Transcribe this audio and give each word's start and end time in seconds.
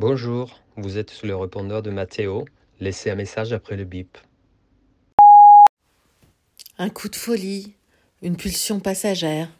Bonjour, 0.00 0.60
vous 0.76 0.96
êtes 0.96 1.10
sur 1.10 1.26
le 1.26 1.34
répondeur 1.34 1.82
de 1.82 1.90
Mathéo. 1.90 2.44
Laissez 2.78 3.10
un 3.10 3.16
message 3.16 3.52
après 3.52 3.76
le 3.76 3.82
bip. 3.82 4.16
Un 6.78 6.88
coup 6.88 7.08
de 7.08 7.16
folie, 7.16 7.74
une 8.22 8.36
pulsion 8.36 8.78
passagère, 8.78 9.50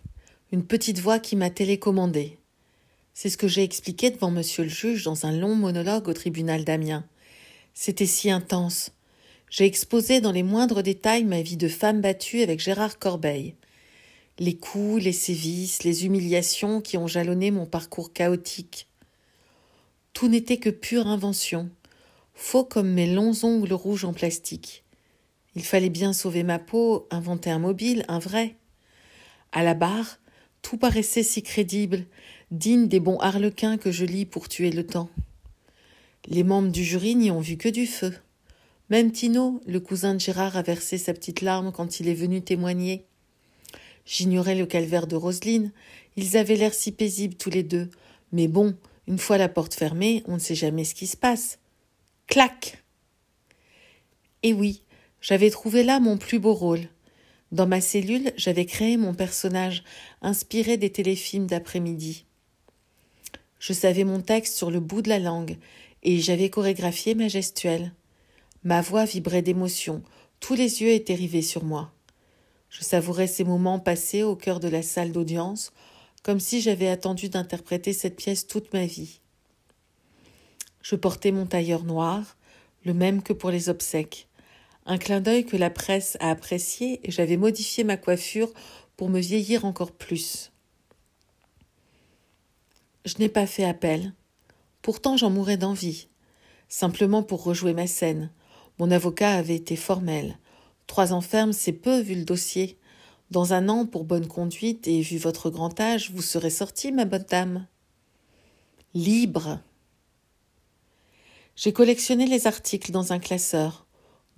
une 0.52 0.64
petite 0.64 1.00
voix 1.00 1.18
qui 1.18 1.34
m'a 1.34 1.50
télécommandé. 1.50 2.38
C'est 3.14 3.30
ce 3.30 3.36
que 3.36 3.48
j'ai 3.48 3.64
expliqué 3.64 4.12
devant 4.12 4.30
monsieur 4.30 4.62
le 4.62 4.68
juge 4.68 5.02
dans 5.02 5.26
un 5.26 5.32
long 5.32 5.56
monologue 5.56 6.06
au 6.06 6.12
tribunal 6.12 6.64
d'Amiens. 6.64 7.04
C'était 7.74 8.06
si 8.06 8.30
intense. 8.30 8.92
J'ai 9.50 9.64
exposé 9.64 10.20
dans 10.20 10.30
les 10.30 10.44
moindres 10.44 10.84
détails 10.84 11.24
ma 11.24 11.42
vie 11.42 11.56
de 11.56 11.66
femme 11.66 12.00
battue 12.00 12.42
avec 12.42 12.60
Gérard 12.60 13.00
Corbeil. 13.00 13.56
Les 14.38 14.54
coups, 14.54 15.02
les 15.02 15.12
sévices, 15.12 15.82
les 15.82 16.06
humiliations 16.06 16.80
qui 16.80 16.96
ont 16.96 17.08
jalonné 17.08 17.50
mon 17.50 17.66
parcours 17.66 18.12
chaotique. 18.12 18.87
Tout 20.18 20.26
n'était 20.26 20.56
que 20.56 20.70
pure 20.70 21.06
invention, 21.06 21.70
faux 22.34 22.64
comme 22.64 22.90
mes 22.90 23.06
longs 23.06 23.44
ongles 23.44 23.72
rouges 23.72 24.04
en 24.04 24.12
plastique. 24.12 24.82
Il 25.54 25.62
fallait 25.62 25.90
bien 25.90 26.12
sauver 26.12 26.42
ma 26.42 26.58
peau, 26.58 27.06
inventer 27.12 27.50
un 27.50 27.60
mobile, 27.60 28.04
un 28.08 28.18
vrai. 28.18 28.56
À 29.52 29.62
la 29.62 29.74
barre, 29.74 30.18
tout 30.60 30.76
paraissait 30.76 31.22
si 31.22 31.44
crédible, 31.44 32.04
digne 32.50 32.88
des 32.88 32.98
bons 32.98 33.18
harlequins 33.18 33.78
que 33.78 33.92
je 33.92 34.04
lis 34.04 34.24
pour 34.24 34.48
tuer 34.48 34.72
le 34.72 34.84
temps. 34.84 35.08
Les 36.26 36.42
membres 36.42 36.72
du 36.72 36.82
jury 36.82 37.14
n'y 37.14 37.30
ont 37.30 37.38
vu 37.38 37.56
que 37.56 37.68
du 37.68 37.86
feu. 37.86 38.12
Même 38.90 39.12
Tino, 39.12 39.60
le 39.68 39.78
cousin 39.78 40.14
de 40.14 40.20
Gérard, 40.20 40.56
a 40.56 40.62
versé 40.62 40.98
sa 40.98 41.14
petite 41.14 41.42
larme 41.42 41.70
quand 41.70 42.00
il 42.00 42.08
est 42.08 42.14
venu 42.14 42.42
témoigner. 42.42 43.04
J'ignorais 44.04 44.56
le 44.56 44.66
calvaire 44.66 45.06
de 45.06 45.14
Roselyne. 45.14 45.70
Ils 46.16 46.36
avaient 46.36 46.56
l'air 46.56 46.74
si 46.74 46.90
paisibles 46.90 47.36
tous 47.36 47.50
les 47.50 47.62
deux. 47.62 47.88
Mais 48.32 48.48
bon, 48.48 48.76
une 49.08 49.18
fois 49.18 49.38
la 49.38 49.48
porte 49.48 49.74
fermée, 49.74 50.22
on 50.26 50.34
ne 50.34 50.38
sait 50.38 50.54
jamais 50.54 50.84
ce 50.84 50.94
qui 50.94 51.06
se 51.06 51.16
passe. 51.16 51.58
Clac 52.26 52.84
Et 54.42 54.52
oui, 54.52 54.82
j'avais 55.22 55.50
trouvé 55.50 55.82
là 55.82 55.98
mon 55.98 56.18
plus 56.18 56.38
beau 56.38 56.52
rôle. 56.52 56.82
Dans 57.50 57.66
ma 57.66 57.80
cellule, 57.80 58.32
j'avais 58.36 58.66
créé 58.66 58.98
mon 58.98 59.14
personnage, 59.14 59.82
inspiré 60.20 60.76
des 60.76 60.90
téléfilms 60.90 61.46
d'après-midi. 61.46 62.26
Je 63.58 63.72
savais 63.72 64.04
mon 64.04 64.20
texte 64.20 64.54
sur 64.54 64.70
le 64.70 64.78
bout 64.78 65.00
de 65.00 65.08
la 65.08 65.18
langue, 65.18 65.56
et 66.02 66.20
j'avais 66.20 66.50
chorégraphié 66.50 67.14
ma 67.14 67.28
gestuelle. 67.28 67.94
Ma 68.62 68.82
voix 68.82 69.06
vibrait 69.06 69.40
d'émotion, 69.40 70.02
tous 70.38 70.54
les 70.54 70.82
yeux 70.82 70.90
étaient 70.90 71.14
rivés 71.14 71.42
sur 71.42 71.64
moi. 71.64 71.92
Je 72.68 72.84
savourais 72.84 73.26
ces 73.26 73.44
moments 73.44 73.78
passés 73.78 74.22
au 74.22 74.36
cœur 74.36 74.60
de 74.60 74.68
la 74.68 74.82
salle 74.82 75.12
d'audience, 75.12 75.72
comme 76.22 76.40
si 76.40 76.60
j'avais 76.60 76.88
attendu 76.88 77.28
d'interpréter 77.28 77.92
cette 77.92 78.16
pièce 78.16 78.46
toute 78.46 78.72
ma 78.72 78.86
vie. 78.86 79.20
Je 80.82 80.96
portais 80.96 81.32
mon 81.32 81.46
tailleur 81.46 81.84
noir, 81.84 82.36
le 82.84 82.94
même 82.94 83.22
que 83.22 83.32
pour 83.32 83.50
les 83.50 83.68
obsèques. 83.68 84.28
Un 84.86 84.98
clin 84.98 85.20
d'œil 85.20 85.44
que 85.44 85.56
la 85.56 85.70
presse 85.70 86.16
a 86.20 86.30
apprécié 86.30 87.00
et 87.04 87.10
j'avais 87.10 87.36
modifié 87.36 87.84
ma 87.84 87.96
coiffure 87.96 88.52
pour 88.96 89.10
me 89.10 89.20
vieillir 89.20 89.64
encore 89.64 89.92
plus. 89.92 90.50
Je 93.04 93.14
n'ai 93.18 93.28
pas 93.28 93.46
fait 93.46 93.64
appel. 93.64 94.14
Pourtant 94.82 95.16
j'en 95.16 95.30
mourais 95.30 95.56
d'envie. 95.56 96.08
Simplement 96.68 97.22
pour 97.22 97.42
rejouer 97.42 97.74
ma 97.74 97.86
scène. 97.86 98.30
Mon 98.78 98.90
avocat 98.90 99.32
avait 99.32 99.56
été 99.56 99.76
formel. 99.76 100.38
Trois 100.86 101.12
ans 101.12 101.20
ferme, 101.20 101.52
c'est 101.52 101.72
peu 101.72 102.00
vu 102.00 102.14
le 102.14 102.24
dossier. 102.24 102.77
Dans 103.30 103.52
un 103.52 103.68
an, 103.68 103.84
pour 103.84 104.04
bonne 104.04 104.26
conduite 104.26 104.88
et 104.88 105.02
vu 105.02 105.18
votre 105.18 105.50
grand 105.50 105.78
âge, 105.80 106.10
vous 106.12 106.22
serez 106.22 106.50
sortie, 106.50 106.92
ma 106.92 107.04
bonne 107.04 107.26
dame. 107.28 107.66
Libre. 108.94 109.60
J'ai 111.54 111.72
collectionné 111.72 112.26
les 112.26 112.46
articles 112.46 112.90
dans 112.90 113.12
un 113.12 113.18
classeur. 113.18 113.86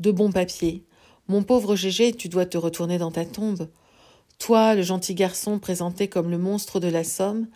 De 0.01 0.11
bons 0.11 0.33
papiers. 0.33 0.85
Mon 1.29 1.45
pauvre 1.45 1.77
Gégé, 1.77 2.13
tu 2.13 2.29
dois 2.29 2.47
te 2.47 2.59
retourner 2.59 2.99
dans 2.99 3.13
ta 3.13 3.25
tombe. 3.25 3.69
Toi, 4.39 4.75
le 4.75 4.83
gentil 4.83 5.15
garçon 5.15 5.59
présenté 5.59 6.09
comme 6.09 6.31
le 6.31 6.39
monstre 6.39 6.81
de 6.81 6.89
la 6.89 7.05
Somme, 7.05 7.47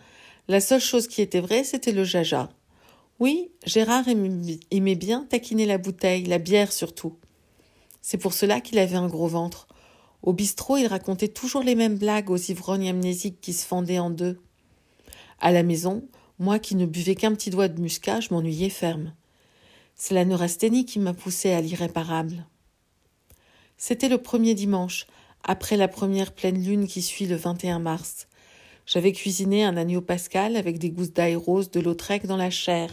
la 0.47 0.61
seule 0.61 0.79
chose 0.79 1.07
qui 1.07 1.21
était 1.21 1.41
vraie, 1.41 1.63
c'était 1.63 1.91
le 1.91 2.03
jaja. 2.03 2.49
Oui, 3.19 3.49
Gérard 3.65 4.05
aimait 4.07 4.95
bien 4.95 5.25
taquiner 5.29 5.65
la 5.65 5.79
bouteille, 5.79 6.25
la 6.25 6.37
bière 6.37 6.71
surtout. 6.71 7.17
C'est 8.01 8.19
pour 8.19 8.33
cela 8.33 8.61
qu'il 8.61 8.77
avait 8.77 8.95
un 8.95 9.07
gros 9.07 9.27
ventre. 9.27 9.67
Au 10.25 10.33
bistrot, 10.33 10.77
il 10.77 10.87
racontait 10.87 11.27
toujours 11.27 11.61
les 11.61 11.75
mêmes 11.75 11.99
blagues 11.99 12.31
aux 12.31 12.37
ivrognes 12.37 12.89
amnésiques 12.89 13.39
qui 13.41 13.53
se 13.53 13.63
fendaient 13.63 13.99
en 13.99 14.09
deux. 14.09 14.41
À 15.39 15.51
la 15.51 15.61
maison, 15.61 16.03
moi 16.39 16.57
qui 16.57 16.73
ne 16.73 16.87
buvais 16.87 17.13
qu'un 17.13 17.35
petit 17.35 17.51
doigt 17.51 17.67
de 17.67 17.79
muscat, 17.79 18.21
je 18.21 18.33
m'ennuyais 18.33 18.71
ferme. 18.71 19.13
C'est 19.93 20.15
la 20.15 20.25
neurasthénie 20.25 20.85
qui 20.85 20.97
m'a 20.97 21.13
poussé 21.13 21.51
à 21.51 21.61
l'irréparable. 21.61 22.47
C'était 23.77 24.09
le 24.09 24.17
premier 24.17 24.55
dimanche, 24.55 25.05
après 25.43 25.77
la 25.77 25.87
première 25.87 26.33
pleine 26.33 26.61
lune 26.63 26.87
qui 26.87 27.03
suit 27.03 27.27
le 27.27 27.35
21 27.35 27.77
mars. 27.77 28.27
J'avais 28.87 29.11
cuisiné 29.11 29.63
un 29.63 29.77
agneau 29.77 30.01
pascal 30.01 30.55
avec 30.55 30.79
des 30.79 30.89
gousses 30.89 31.13
d'ail 31.13 31.35
rose, 31.35 31.69
de 31.69 31.79
lautrec 31.79 32.25
dans 32.25 32.37
la 32.37 32.49
chair. 32.49 32.89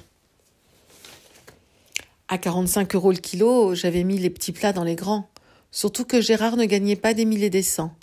À 2.29 2.37
45 2.37 2.95
euros 2.95 3.13
le 3.13 3.19
kilo, 3.19 3.75
j'avais 3.75 4.05
mis 4.05 4.19
les 4.19 4.31
petits 4.31 4.53
plats 4.53 4.75
dans 4.75 4.85
les 4.85 4.97
grands. 4.97 5.32
Surtout 5.73 6.05
que 6.05 6.21
Gérard 6.21 6.57
ne 6.57 6.67
gagnait 6.67 6.97
pas 6.97 7.15
des 7.15 7.25
mille 7.25 7.43
et 7.43 7.51
des 7.51 7.63
cents. 7.63 7.97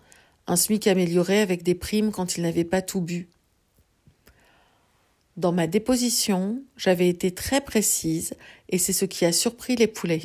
Un 0.47 0.56
SMIC 0.56 0.88
amélioré 0.88 1.40
avec 1.40 1.62
des 1.62 1.75
primes 1.75 2.12
quand 2.12 2.35
il 2.35 2.41
n'avait 2.41 2.63
pas 2.63 2.81
tout 2.81 3.00
bu. 3.00 3.30
Dans 5.38 5.52
ma 5.52 5.68
déposition, 5.68 6.62
j'avais 6.75 7.07
été 7.07 7.31
très 7.31 7.62
précise 7.62 8.34
et 8.69 8.80
c'est 8.80 8.91
ce 8.91 9.06
qui 9.06 9.24
a 9.24 9.31
surpris 9.31 9.75
les 9.75 9.88
poulets. 9.88 10.24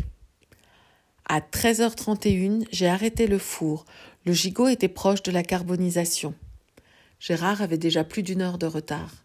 À 1.29 1.41
13h31, 1.41 2.67
j'ai 2.73 2.89
arrêté 2.89 3.27
le 3.27 3.39
four. 3.39 3.85
Le 4.25 4.33
gigot 4.33 4.69
était 4.69 4.89
proche 4.89 5.23
de 5.23 5.31
la 5.31 5.43
carbonisation. 5.43 6.35
Gérard 7.21 7.63
avait 7.63 7.79
déjà 7.79 8.05
plus 8.05 8.23
d'une 8.23 8.43
heure 8.43 8.59
de 8.59 8.67
retard. 8.67 9.24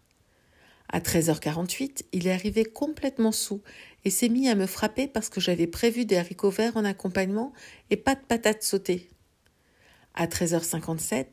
À 0.92 0.98
13h48, 0.98 2.02
il 2.12 2.26
est 2.26 2.32
arrivé 2.32 2.64
complètement 2.64 3.30
sous 3.30 3.62
et 4.04 4.10
s'est 4.10 4.28
mis 4.28 4.48
à 4.48 4.56
me 4.56 4.66
frapper 4.66 5.06
parce 5.06 5.28
que 5.28 5.40
j'avais 5.40 5.68
prévu 5.68 6.04
des 6.04 6.16
haricots 6.16 6.50
verts 6.50 6.76
en 6.76 6.84
accompagnement 6.84 7.52
et 7.90 7.96
pas 7.96 8.16
de 8.16 8.20
patates 8.26 8.64
sautées. 8.64 9.08
À 10.14 10.26
13h57, 10.26 11.26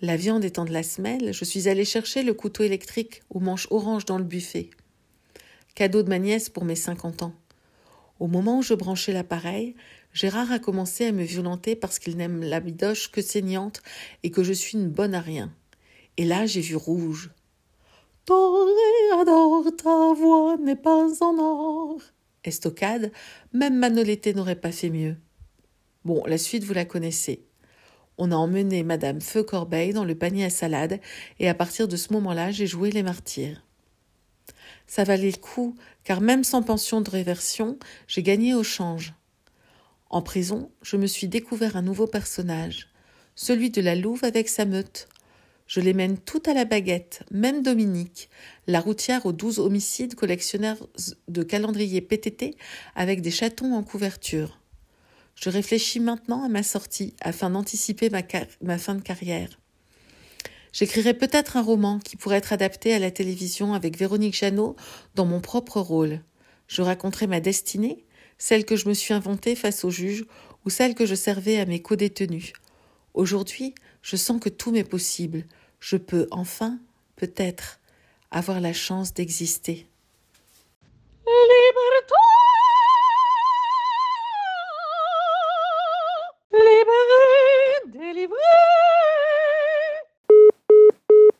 la 0.00 0.16
viande 0.16 0.44
étant 0.44 0.64
de 0.64 0.72
la 0.72 0.84
semelle, 0.84 1.34
je 1.34 1.44
suis 1.44 1.68
allée 1.68 1.84
chercher 1.84 2.22
le 2.22 2.34
couteau 2.34 2.62
électrique 2.62 3.22
aux 3.30 3.40
manches 3.40 3.66
orange 3.70 4.04
dans 4.04 4.16
le 4.16 4.24
buffet. 4.24 4.70
Cadeau 5.74 6.04
de 6.04 6.08
ma 6.08 6.20
nièce 6.20 6.48
pour 6.48 6.64
mes 6.64 6.76
50 6.76 7.24
ans. 7.24 7.34
Au 8.20 8.28
moment 8.28 8.58
où 8.58 8.62
je 8.62 8.74
branchais 8.74 9.12
l'appareil, 9.12 9.74
Gérard 10.12 10.52
a 10.52 10.60
commencé 10.60 11.06
à 11.06 11.12
me 11.12 11.24
violenter 11.24 11.74
parce 11.74 11.98
qu'il 11.98 12.16
n'aime 12.16 12.42
la 12.42 12.60
bidoche 12.60 13.10
que 13.10 13.22
saignante 13.22 13.82
et 14.22 14.30
que 14.30 14.44
je 14.44 14.52
suis 14.52 14.78
une 14.78 14.88
bonne 14.88 15.14
à 15.14 15.20
rien. 15.20 15.52
Et 16.16 16.24
là, 16.24 16.46
j'ai 16.46 16.60
vu 16.60 16.76
rouge. 16.76 17.30
Toréador, 18.30 19.64
ta 19.76 20.12
voix 20.14 20.56
n'est 20.56 20.76
pas 20.76 21.20
en 21.20 21.38
or. 21.40 22.00
Estocade, 22.44 23.10
même 23.52 23.76
Manolete 23.76 24.36
n'aurait 24.36 24.54
pas 24.54 24.70
fait 24.70 24.88
mieux. 24.88 25.16
Bon, 26.04 26.22
la 26.26 26.38
suite, 26.38 26.62
vous 26.62 26.72
la 26.72 26.84
connaissez. 26.84 27.44
On 28.18 28.30
a 28.30 28.36
emmené 28.36 28.84
Madame 28.84 29.20
Feu 29.20 29.42
Corbeil 29.42 29.92
dans 29.92 30.04
le 30.04 30.14
panier 30.14 30.44
à 30.44 30.50
salade, 30.50 31.00
et 31.40 31.48
à 31.48 31.54
partir 31.54 31.88
de 31.88 31.96
ce 31.96 32.12
moment-là, 32.12 32.52
j'ai 32.52 32.68
joué 32.68 32.92
les 32.92 33.02
martyrs. 33.02 33.64
Ça 34.86 35.02
valait 35.02 35.32
le 35.32 35.36
coup, 35.36 35.74
car 36.04 36.20
même 36.20 36.44
sans 36.44 36.62
pension 36.62 37.00
de 37.00 37.10
réversion, 37.10 37.80
j'ai 38.06 38.22
gagné 38.22 38.54
au 38.54 38.62
change. 38.62 39.12
En 40.08 40.22
prison, 40.22 40.70
je 40.82 40.96
me 40.96 41.08
suis 41.08 41.26
découvert 41.26 41.74
un 41.74 41.82
nouveau 41.82 42.06
personnage, 42.06 42.90
celui 43.34 43.70
de 43.70 43.82
la 43.82 43.96
louve 43.96 44.22
avec 44.22 44.48
sa 44.48 44.66
meute, 44.66 45.08
je 45.70 45.80
les 45.80 45.92
mène 45.94 46.18
toutes 46.18 46.48
à 46.48 46.52
la 46.52 46.64
baguette, 46.64 47.22
même 47.30 47.62
Dominique, 47.62 48.28
la 48.66 48.80
routière 48.80 49.24
aux 49.24 49.30
douze 49.30 49.60
homicides 49.60 50.16
collectionneur 50.16 50.76
de 51.28 51.44
calendrier 51.44 52.00
PTT 52.00 52.56
avec 52.96 53.22
des 53.22 53.30
chatons 53.30 53.74
en 53.74 53.84
couverture. 53.84 54.58
Je 55.36 55.48
réfléchis 55.48 56.00
maintenant 56.00 56.42
à 56.42 56.48
ma 56.48 56.64
sortie 56.64 57.14
afin 57.20 57.50
d'anticiper 57.50 58.10
ma, 58.10 58.22
ma 58.60 58.78
fin 58.78 58.96
de 58.96 59.00
carrière. 59.00 59.60
J'écrirai 60.72 61.14
peut-être 61.14 61.56
un 61.56 61.62
roman 61.62 62.00
qui 62.00 62.16
pourrait 62.16 62.38
être 62.38 62.52
adapté 62.52 62.92
à 62.92 62.98
la 62.98 63.12
télévision 63.12 63.72
avec 63.72 63.96
Véronique 63.96 64.34
Jeannot 64.34 64.74
dans 65.14 65.24
mon 65.24 65.40
propre 65.40 65.80
rôle. 65.80 66.20
Je 66.66 66.82
raconterai 66.82 67.28
ma 67.28 67.38
destinée, 67.38 68.04
celle 68.38 68.64
que 68.64 68.74
je 68.74 68.88
me 68.88 68.94
suis 68.94 69.14
inventée 69.14 69.54
face 69.54 69.84
au 69.84 69.90
juge 69.90 70.24
ou 70.64 70.70
celle 70.70 70.96
que 70.96 71.06
je 71.06 71.14
servais 71.14 71.60
à 71.60 71.64
mes 71.64 71.80
co-détenus. 71.80 72.54
Aujourd'hui, 73.14 73.74
je 74.02 74.16
sens 74.16 74.40
que 74.40 74.48
tout 74.48 74.70
m'est 74.70 74.84
possible. 74.84 75.44
Je 75.80 75.96
peux 75.96 76.26
enfin, 76.30 76.78
peut-être, 77.16 77.80
avoir 78.30 78.60
la 78.60 78.72
chance 78.72 79.12
d'exister. 79.14 79.86